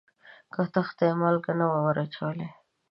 [0.53, 2.47] کتغ ته یې مالګه نه وه وراچولې.